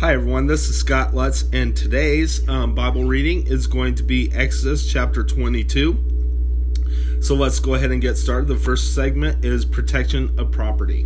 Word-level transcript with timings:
Hi, 0.00 0.14
everyone. 0.14 0.46
This 0.46 0.68
is 0.68 0.78
Scott 0.78 1.12
Lutz, 1.12 1.46
and 1.52 1.76
today's 1.76 2.48
um, 2.48 2.72
Bible 2.72 3.02
reading 3.02 3.44
is 3.48 3.66
going 3.66 3.96
to 3.96 4.04
be 4.04 4.30
Exodus 4.32 4.88
chapter 4.88 5.24
22. 5.24 7.18
So 7.20 7.34
let's 7.34 7.58
go 7.58 7.74
ahead 7.74 7.90
and 7.90 8.00
get 8.00 8.16
started. 8.16 8.46
The 8.46 8.54
first 8.54 8.94
segment 8.94 9.44
is 9.44 9.64
protection 9.64 10.38
of 10.38 10.52
property. 10.52 11.04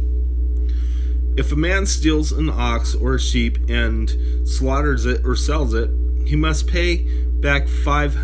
If 1.39 1.53
a 1.53 1.57
man 1.57 1.87
steals 1.87 2.33
an 2.33 2.51
ox 2.51 2.95
or 2.95 3.15
a 3.15 3.19
sheep 3.19 3.57
and 3.71 4.15
slaughters 4.47 5.07
it 5.07 5.25
or 5.25 5.37
sells 5.37 5.73
it, 5.73 5.91
he 6.27 6.37
must 6.37 6.67
pay 6.67 6.99
back 7.41 7.69
five 7.69 8.15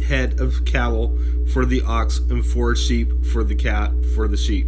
head 0.00 0.40
of 0.40 0.64
cattle 0.64 1.16
for 1.52 1.64
the 1.64 1.82
ox 1.82 2.18
and 2.18 2.44
four 2.44 2.74
sheep 2.74 3.24
for 3.26 3.44
the 3.44 3.54
cat 3.54 3.92
for 4.16 4.26
the 4.26 4.36
sheep. 4.36 4.66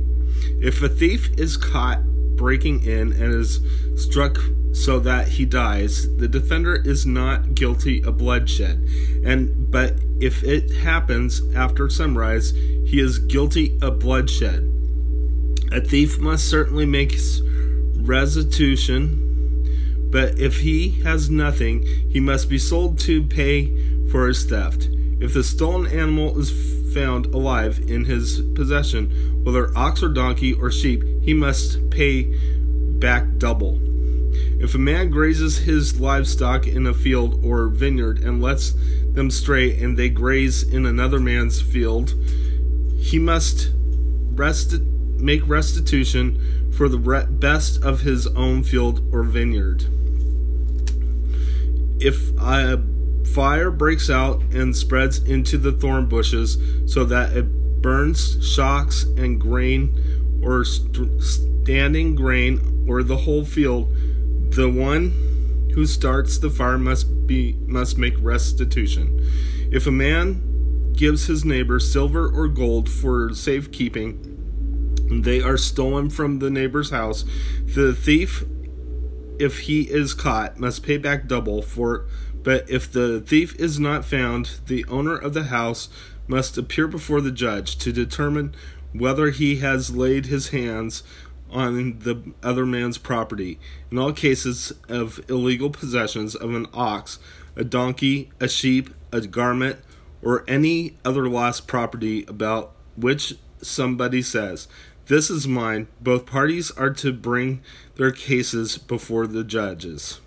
If 0.63 0.81
a 0.83 0.89
thief 0.89 1.37
is 1.37 1.57
caught 1.57 2.05
breaking 2.37 2.85
in 2.85 3.13
and 3.13 3.35
is 3.35 3.59
struck 3.97 4.39
so 4.73 4.99
that 5.01 5.29
he 5.29 5.45
dies, 5.45 6.15
the 6.17 6.29
defender 6.29 6.77
is 6.77 7.07
not 7.07 7.55
guilty 7.55 8.03
of 8.05 8.19
bloodshed. 8.19 8.89
And 9.25 9.71
but 9.71 9.97
if 10.21 10.43
it 10.45 10.71
happens 10.71 11.43
after 11.55 11.89
sunrise, 11.89 12.51
he 12.51 13.01
is 13.01 13.19
guilty 13.19 13.79
of 13.83 13.99
bloodshed. 13.99 14.73
A 15.73 15.81
thief 15.81 16.19
must 16.19 16.49
certainly 16.49 16.87
make 16.87 17.19
restitution, 17.97 19.25
but 20.11 20.39
if 20.39 20.61
he 20.61 20.91
has 21.03 21.29
nothing, 21.29 21.83
he 22.09 22.21
must 22.21 22.49
be 22.49 22.59
sold 22.59 22.99
to 23.01 23.23
pay 23.23 24.07
for 24.11 24.27
his 24.27 24.45
theft. 24.45 24.89
If 25.21 25.35
the 25.35 25.45
stolen 25.45 25.87
animal 25.87 26.39
is 26.39 26.95
found 26.95 27.27
alive 27.27 27.81
in 27.89 28.05
his 28.07 28.41
possession, 28.55 29.43
whether 29.45 29.77
ox 29.77 30.03
or 30.03 30.09
donkey 30.09 30.55
or 30.55 30.71
sheep, 30.71 31.05
he 31.23 31.35
must 31.35 31.91
pay 31.91 32.23
back 32.99 33.37
double. 33.37 33.88
If 34.61 34.75
a 34.75 34.79
man 34.79 35.11
grazes 35.11 35.59
his 35.59 36.01
livestock 36.01 36.67
in 36.67 36.87
a 36.87 36.95
field 36.95 37.45
or 37.45 37.69
vineyard 37.69 38.19
and 38.25 38.43
lets 38.43 38.75
them 39.13 39.31
stray 39.31 39.81
and 39.81 39.97
they 39.97 40.09
graze 40.09 40.63
in 40.63 40.85
another 40.85 41.21
man's 41.21 41.61
field, 41.61 42.15
he 42.99 43.19
must 43.19 43.71
make 44.37 45.47
restitution 45.49 46.73
for 46.73 46.89
the 46.89 47.27
best 47.31 47.83
of 47.83 48.01
his 48.01 48.27
own 48.29 48.63
field 48.63 49.03
or 49.13 49.23
vineyard. 49.23 49.85
If 52.01 52.31
a 52.39 52.83
fire 53.35 53.71
breaks 53.71 54.11
out 54.11 54.43
and 54.53 54.77
spreads 54.77 55.19
into 55.19 55.59
the 55.59 55.73
thorn 55.73 56.07
bushes 56.07 56.59
so 56.87 57.05
that 57.05 57.37
it 57.37 57.83
burns 57.83 58.45
shocks 58.45 59.05
and 59.17 59.41
grain 59.41 60.41
or 60.43 60.65
st- 60.65 61.23
standing 61.23 62.15
grain 62.15 62.85
or 62.89 63.03
the 63.03 63.19
whole 63.19 63.45
field, 63.45 63.93
the 64.51 64.69
one 64.69 65.71
who 65.75 65.87
starts 65.87 66.39
the 66.39 66.51
fire 66.51 66.79
must 66.79 67.27
be 67.27 67.57
must 67.67 67.99
make 67.99 68.15
restitution. 68.21 69.25
If 69.71 69.87
a 69.87 69.93
man 69.93 70.93
gives 70.95 71.27
his 71.27 71.45
neighbor 71.45 71.79
silver 71.79 72.29
or 72.29 72.49
gold 72.49 72.89
for 72.89 73.33
safekeeping, 73.33 74.39
they 75.23 75.41
are 75.41 75.57
stolen 75.57 76.11
from 76.11 76.39
the 76.39 76.51
neighbor's 76.51 76.91
house. 76.91 77.25
The 77.65 77.95
thief, 77.95 78.45
if 79.39 79.61
he 79.61 79.83
is 79.83 80.15
caught, 80.15 80.59
must 80.59 80.83
pay 80.83 80.99
back 80.99 81.29
double 81.29 81.63
for. 81.63 82.07
But 82.43 82.69
if 82.69 82.91
the 82.91 83.21
thief 83.21 83.55
is 83.57 83.79
not 83.79 84.05
found, 84.05 84.59
the 84.67 84.85
owner 84.87 85.17
of 85.17 85.35
the 85.35 85.45
house 85.45 85.89
must 86.27 86.59
appear 86.59 86.89
before 86.89 87.21
the 87.21 87.31
judge 87.31 87.77
to 87.79 87.93
determine 87.93 88.55
whether 88.93 89.31
he 89.31 89.57
has 89.57 89.95
laid 89.95 90.27
his 90.27 90.49
hands 90.49 91.03
on 91.51 91.99
the 92.01 92.23
other 92.43 92.67
man's 92.67 92.99
property. 92.99 93.59
In 93.91 93.99
all 93.99 94.13
cases 94.13 94.73
of 94.89 95.21
illegal 95.29 95.71
possessions 95.71 96.35
of 96.35 96.55
an 96.55 96.67
ox, 96.73 97.19
a 97.57 97.65
donkey, 97.65 98.31
a 98.41 98.49
sheep, 98.49 98.91
a 99.13 99.21
garment, 99.23 99.79
or 100.23 100.45
any 100.49 100.97
other 101.05 101.29
lost 101.29 101.67
property 101.67 102.25
about 102.27 102.73
which 102.97 103.35
somebody 103.63 104.23
says, 104.23 104.69
This 105.07 105.31
is 105.31 105.49
mine, 105.49 105.89
both 106.01 106.27
parties 106.27 106.71
are 106.73 106.91
to 106.91 107.13
bring 107.13 107.63
their 107.97 108.13
cases 108.13 108.79
before 108.79 109.27
the 109.27 109.45
judges. 109.45 110.21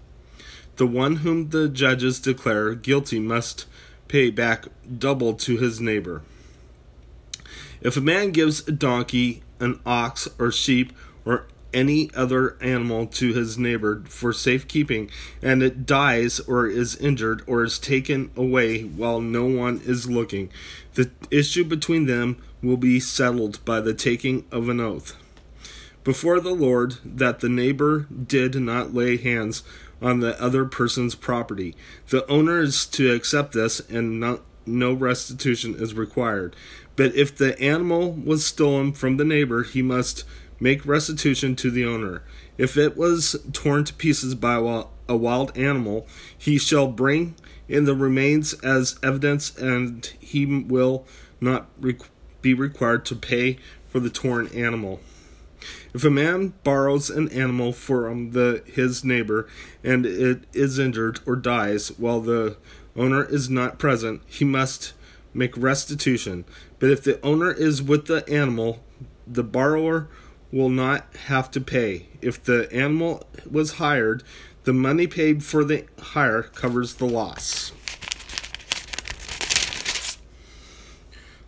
The 0.77 0.87
one 0.87 1.17
whom 1.17 1.49
the 1.49 1.69
judges 1.69 2.19
declare 2.19 2.73
guilty 2.73 3.19
must 3.19 3.65
pay 4.07 4.29
back 4.29 4.65
double 4.97 5.33
to 5.35 5.57
his 5.57 5.79
neighbor. 5.79 6.21
If 7.81 7.97
a 7.97 8.01
man 8.01 8.31
gives 8.31 8.67
a 8.67 8.71
donkey, 8.71 9.41
an 9.59 9.79
ox, 9.85 10.27
or 10.37 10.51
sheep, 10.51 10.93
or 11.25 11.45
any 11.73 12.09
other 12.13 12.57
animal 12.61 13.07
to 13.07 13.33
his 13.33 13.57
neighbor 13.57 14.03
for 14.05 14.33
safekeeping, 14.33 15.09
and 15.41 15.63
it 15.63 15.85
dies 15.85 16.39
or 16.41 16.67
is 16.67 16.97
injured 16.97 17.41
or 17.47 17.63
is 17.63 17.79
taken 17.79 18.29
away 18.35 18.81
while 18.81 19.21
no 19.21 19.45
one 19.45 19.81
is 19.85 20.09
looking, 20.09 20.49
the 20.95 21.09
issue 21.29 21.63
between 21.63 22.05
them 22.05 22.41
will 22.61 22.77
be 22.77 22.99
settled 22.99 23.63
by 23.63 23.79
the 23.79 23.93
taking 23.93 24.45
of 24.51 24.67
an 24.67 24.79
oath 24.79 25.15
before 26.03 26.39
the 26.39 26.53
Lord 26.53 26.95
that 27.05 27.39
the 27.39 27.49
neighbor 27.49 28.07
did 28.09 28.55
not 28.55 28.93
lay 28.93 29.17
hands 29.17 29.63
on 30.01 30.19
the 30.19 30.39
other 30.41 30.65
person's 30.65 31.15
property. 31.15 31.75
The 32.09 32.27
owner 32.27 32.61
is 32.61 32.85
to 32.87 33.11
accept 33.11 33.53
this, 33.53 33.79
and 33.89 34.19
not, 34.19 34.41
no 34.65 34.93
restitution 34.93 35.75
is 35.75 35.93
required. 35.93 36.55
But 36.95 37.15
if 37.15 37.35
the 37.35 37.59
animal 37.59 38.11
was 38.11 38.45
stolen 38.45 38.93
from 38.93 39.17
the 39.17 39.25
neighbor, 39.25 39.63
he 39.63 39.81
must 39.81 40.23
make 40.61 40.85
restitution 40.85 41.55
to 41.57 41.69
the 41.69 41.83
owner. 41.83 42.23
If 42.57 42.77
it 42.77 42.95
was 42.95 43.35
torn 43.51 43.83
to 43.85 43.93
pieces 43.93 44.35
by 44.35 44.55
a 45.09 45.17
wild 45.17 45.57
animal, 45.57 46.07
he 46.37 46.57
shall 46.57 46.87
bring 46.87 47.35
in 47.67 47.85
the 47.85 47.95
remains 47.95 48.53
as 48.55 48.97
evidence, 49.01 49.57
and 49.57 50.05
he 50.19 50.45
will 50.45 51.05
not 51.41 51.67
be 52.41 52.53
required 52.53 53.05
to 53.05 53.15
pay 53.15 53.57
for 53.89 53.99
the 53.99 54.09
torn 54.09 54.47
animal. 54.49 55.01
If 55.93 56.03
a 56.03 56.09
man 56.09 56.53
borrows 56.63 57.09
an 57.09 57.29
animal 57.29 57.73
from 57.73 58.31
the, 58.31 58.63
his 58.65 59.03
neighbor 59.03 59.47
and 59.83 60.05
it 60.05 60.43
is 60.53 60.79
injured 60.79 61.19
or 61.25 61.35
dies 61.35 61.89
while 61.99 62.19
the 62.19 62.57
owner 62.95 63.23
is 63.23 63.49
not 63.49 63.77
present, 63.77 64.21
he 64.25 64.45
must 64.45 64.93
make 65.33 65.55
restitution. 65.55 66.45
But 66.79 66.89
if 66.89 67.03
the 67.03 67.23
owner 67.23 67.51
is 67.51 67.81
with 67.81 68.07
the 68.07 68.27
animal, 68.27 68.83
the 69.27 69.43
borrower 69.43 70.07
will 70.51 70.69
not 70.69 71.05
have 71.27 71.49
to 71.51 71.61
pay. 71.61 72.07
If 72.21 72.43
the 72.43 72.71
animal 72.73 73.23
was 73.49 73.73
hired, 73.73 74.23
the 74.63 74.73
money 74.73 75.07
paid 75.07 75.43
for 75.43 75.63
the 75.63 75.85
hire 75.99 76.43
covers 76.43 76.95
the 76.95 77.05
loss. 77.05 77.71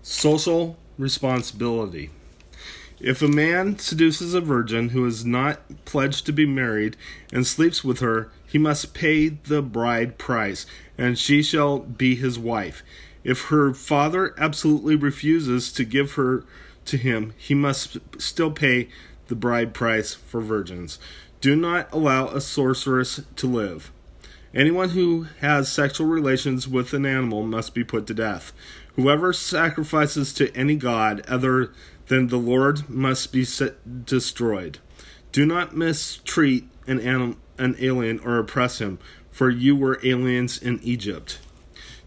Social 0.02 0.78
responsibility. 0.98 2.10
If 3.00 3.22
a 3.22 3.28
man 3.28 3.78
seduces 3.80 4.34
a 4.34 4.40
virgin 4.40 4.90
who 4.90 5.06
is 5.06 5.26
not 5.26 5.60
pledged 5.84 6.26
to 6.26 6.32
be 6.32 6.46
married 6.46 6.96
and 7.34 7.46
sleeps 7.46 7.84
with 7.84 8.00
her, 8.00 8.32
he 8.48 8.58
must 8.58 8.94
pay 8.94 9.30
the 9.30 9.62
bride 9.62 10.18
price, 10.18 10.66
and 10.98 11.20
she 11.20 11.44
shall 11.44 11.80
be 11.80 12.16
his 12.16 12.40
wife. 12.40 12.82
If 13.24 13.46
her 13.46 13.74
father 13.74 14.34
absolutely 14.38 14.96
refuses 14.96 15.72
to 15.74 15.84
give 15.84 16.14
her 16.14 16.46
to 16.86 16.98
him, 16.98 17.34
he 17.38 17.54
must 17.54 17.98
still 18.20 18.52
pay 18.52 18.90
the 19.28 19.36
bride 19.36 19.74
price 19.74 20.14
for 20.14 20.42
virgins. 20.42 21.00
Do 21.42 21.56
not 21.56 21.92
allow 21.92 22.28
a 22.28 22.42
sorceress 22.42 23.22
to 23.36 23.48
live. 23.48 23.92
Anyone 24.54 24.90
who 24.90 25.28
has 25.42 25.72
sexual 25.72 26.08
relations 26.08 26.68
with 26.68 26.94
an 26.94 27.06
animal 27.06 27.44
must 27.44 27.74
be 27.74 27.84
put 27.84 28.06
to 28.08 28.14
death. 28.14 28.54
Whoever 28.96 29.34
sacrifices 29.34 30.32
to 30.34 30.56
any 30.56 30.76
god 30.76 31.22
other 31.28 31.72
than 32.08 32.28
the 32.28 32.38
Lord 32.38 32.88
must 32.90 33.32
be 33.32 33.46
destroyed. 34.06 34.80
Do 35.32 35.46
not 35.46 35.76
mistreat 35.76 36.66
an, 36.86 37.00
anim- 37.00 37.42
an 37.58 37.76
alien 37.80 38.20
or 38.20 38.38
oppress 38.38 38.80
him, 38.80 39.00
for 39.32 39.50
you 39.50 39.76
were 39.76 40.00
aliens 40.04 40.62
in 40.62 40.80
Egypt. 40.84 41.40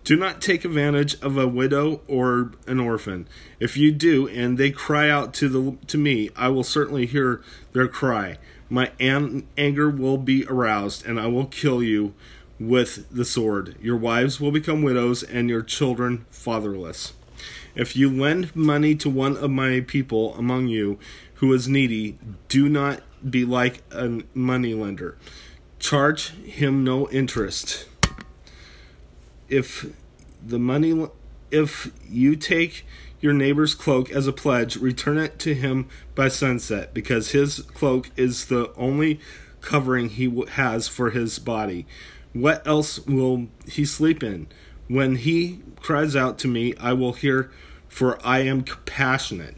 Do 0.07 0.15
not 0.15 0.41
take 0.41 0.65
advantage 0.65 1.21
of 1.21 1.37
a 1.37 1.49
widow 1.49 2.01
or 2.07 2.53
an 2.69 2.79
orphan. 2.79 3.27
If 3.59 3.77
you 3.77 3.91
do, 3.91 4.29
and 4.29 4.57
they 4.57 4.71
cry 4.71 5.11
out 5.11 5.35
to 5.35 5.49
the 5.49 5.77
to 5.89 5.99
me, 5.99 6.31
I 6.37 6.47
will 6.49 6.63
certainly 6.63 7.07
hear 7.07 7.43
their 7.73 7.89
cry. 7.89 8.39
My 8.71 8.93
an- 9.01 9.49
anger 9.59 9.91
will 9.91 10.17
be 10.17 10.47
aroused, 10.47 11.05
and 11.05 11.19
I 11.19 11.27
will 11.27 11.47
kill 11.47 11.83
you 11.83 12.15
with 12.61 13.11
the 13.11 13.25
sword. 13.25 13.75
Your 13.83 13.97
wives 13.97 14.41
will 14.41 14.53
become 14.53 14.83
widows, 14.83 15.25
and 15.25 15.51
your 15.51 15.63
children 15.63 16.25
fatherless. 16.31 17.15
If 17.75 17.97
you 17.97 18.09
lend 18.09 18.55
money 18.55 18.95
to 18.95 19.11
one 19.11 19.37
of 19.37 19.51
my 19.51 19.81
people 19.81 20.37
among 20.37 20.69
you 20.69 21.01
who 21.35 21.53
is 21.53 21.67
needy, 21.67 22.17
do 22.47 22.69
not 22.69 23.01
be 23.29 23.45
like 23.45 23.83
a 23.91 24.23
money 24.35 24.73
lender. 24.73 25.19
Charge 25.81 26.31
him 26.45 26.85
no 26.85 27.09
interest 27.11 27.87
if 29.49 29.87
the 30.45 30.59
money 30.59 31.09
if 31.51 31.93
you 32.09 32.37
take 32.37 32.85
your 33.21 33.33
neighbor's 33.33 33.75
cloak 33.75 34.11
as 34.11 34.27
a 34.27 34.33
pledge, 34.33 34.77
return 34.77 35.19
it 35.19 35.39
to 35.41 35.55
him 35.55 35.89
by 36.15 36.29
sunset, 36.29 36.93
because 36.93 37.31
his 37.31 37.61
cloak 37.61 38.11
is 38.17 38.47
the 38.47 38.73
only 38.77 39.21
covering 39.61 40.11
he 40.11 40.45
has 40.51 40.87
for 40.87 41.11
his 41.11 41.39
body. 41.39 41.87
What 42.33 42.67
else 42.67 42.99
will 43.01 43.49
he 43.67 43.85
sleep 43.85 44.23
in? 44.23 44.49
When 44.89 45.17
he 45.17 45.63
cries 45.81 46.15
out 46.15 46.39
to 46.41 46.49
me, 46.49 46.75
I 46.79 46.93
will 46.93 47.15
hear, 47.15 47.51
for 47.89 48.25
I 48.25 48.41
am 48.41 48.63
compassionate. 48.63 49.57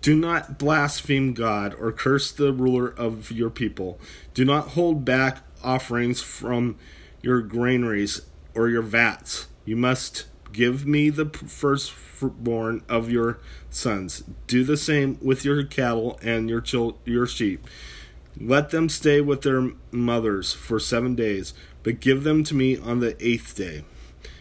Do 0.00 0.16
not 0.16 0.58
blaspheme 0.58 1.34
God 1.34 1.74
or 1.78 1.92
curse 1.92 2.32
the 2.32 2.52
ruler 2.52 2.88
of 2.88 3.30
your 3.30 3.50
people. 3.50 3.98
Do 4.32 4.44
not 4.44 4.68
hold 4.68 5.04
back 5.04 5.42
offerings 5.62 6.22
from 6.22 6.76
your 7.20 7.42
granaries 7.42 8.22
or 8.54 8.68
your 8.68 8.82
vats. 8.82 9.48
You 9.64 9.76
must 9.76 10.26
give 10.52 10.86
me 10.86 11.10
the 11.10 11.26
firstborn 11.26 12.82
of 12.88 13.10
your 13.10 13.38
sons. 13.70 14.24
Do 14.46 14.64
the 14.64 14.76
same 14.76 15.18
with 15.22 15.44
your 15.44 15.62
cattle 15.64 16.18
and 16.22 16.48
your 16.48 16.60
chil- 16.60 16.98
your 17.04 17.26
sheep. 17.26 17.66
Let 18.40 18.70
them 18.70 18.88
stay 18.88 19.20
with 19.20 19.42
their 19.42 19.70
mothers 19.90 20.52
for 20.52 20.78
seven 20.78 21.14
days, 21.14 21.52
but 21.82 22.00
give 22.00 22.24
them 22.24 22.44
to 22.44 22.54
me 22.54 22.76
on 22.76 23.00
the 23.00 23.16
eighth 23.24 23.56
day. 23.56 23.84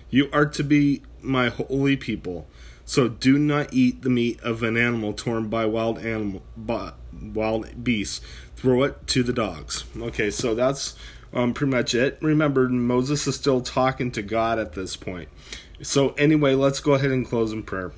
You 0.09 0.29
are 0.31 0.45
to 0.45 0.63
be 0.63 1.01
my 1.21 1.49
holy 1.49 1.95
people. 1.95 2.47
So 2.85 3.07
do 3.07 3.37
not 3.37 3.71
eat 3.71 4.01
the 4.01 4.09
meat 4.09 4.41
of 4.41 4.63
an 4.63 4.75
animal 4.75 5.13
torn 5.13 5.47
by 5.47 5.65
wild 5.65 5.99
animal 5.99 6.41
by 6.57 6.93
wild 7.21 7.83
beasts. 7.83 8.21
Throw 8.55 8.83
it 8.83 9.05
to 9.07 9.21
the 9.21 9.33
dogs. 9.33 9.85
Okay, 9.95 10.31
so 10.31 10.55
that's 10.55 10.95
um, 11.33 11.53
pretty 11.53 11.71
much 11.71 11.93
it. 11.93 12.17
Remember, 12.21 12.67
Moses 12.69 13.27
is 13.27 13.35
still 13.35 13.61
talking 13.61 14.11
to 14.11 14.21
God 14.21 14.59
at 14.59 14.73
this 14.73 14.95
point. 14.95 15.29
So 15.81 16.09
anyway, 16.11 16.55
let's 16.55 16.79
go 16.79 16.93
ahead 16.93 17.11
and 17.11 17.25
close 17.25 17.53
in 17.53 17.63
prayer. 17.63 17.91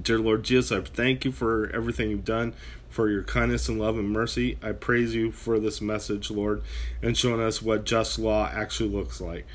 Dear 0.00 0.18
Lord 0.18 0.42
Jesus, 0.42 0.72
I 0.72 0.80
thank 0.82 1.24
you 1.24 1.32
for 1.32 1.70
everything 1.70 2.10
you've 2.10 2.24
done, 2.24 2.54
for 2.88 3.08
your 3.08 3.22
kindness 3.22 3.68
and 3.68 3.78
love 3.78 3.98
and 3.98 4.10
mercy. 4.10 4.58
I 4.62 4.72
praise 4.72 5.14
you 5.14 5.32
for 5.32 5.58
this 5.58 5.80
message, 5.80 6.30
Lord, 6.30 6.62
and 7.02 7.16
showing 7.16 7.40
us 7.40 7.62
what 7.62 7.84
just 7.84 8.18
law 8.18 8.48
actually 8.52 8.90
looks 8.90 9.20
like. 9.20 9.46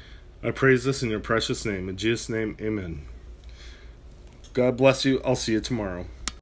I 0.43 0.51
praise 0.51 0.83
this 0.83 1.03
in 1.03 1.09
your 1.09 1.19
precious 1.19 1.65
name. 1.65 1.89
In 1.89 1.97
Jesus' 1.97 2.29
name, 2.29 2.57
amen. 2.59 3.05
God 4.53 4.77
bless 4.77 5.05
you. 5.05 5.21
I'll 5.23 5.35
see 5.35 5.53
you 5.53 5.61
tomorrow. 5.61 6.07